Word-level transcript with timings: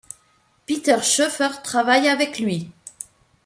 Peter 0.65 0.97
Schoeffer 1.03 1.61
travaille 1.63 2.07
avec 2.07 2.39
lui. 2.39 2.71